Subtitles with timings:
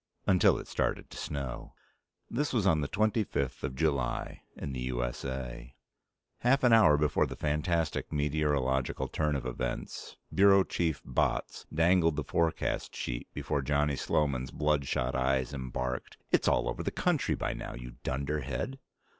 [0.25, 1.75] Until it started to snow.
[2.27, 5.75] This was on the twenty fifth of July in the U.S.A....
[6.39, 12.23] Half an hour before the fantastic meteorological turn of events, Bureau Chief Botts dangled the
[12.23, 17.53] forecast sheet before Johnny Sloman's bloodshot eyes and barked, "It's all over the country by
[17.53, 18.79] now, you dunderhead!"